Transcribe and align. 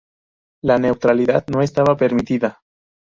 La 0.63 0.79
neutralidad 0.79 1.45
no 1.49 1.61
estaba 1.61 1.95
permitida. 1.95 2.63